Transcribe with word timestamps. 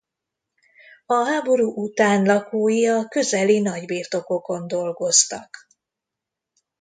A 1.05 1.13
háború 1.25 1.73
után 1.75 2.23
lakói 2.25 2.87
a 2.87 3.07
közeli 3.07 3.59
nagybirtokokon 3.59 4.67
dolgoztak. 4.67 5.67